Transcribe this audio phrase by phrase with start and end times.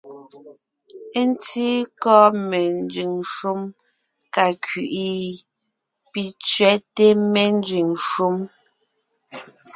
[1.27, 3.59] Ńtíí kɔ́ menzẅìŋ shúm
[4.33, 5.31] ka kẅí’i?
[6.11, 8.35] Pì tsẅɛ́té ménzẅìŋ shúm.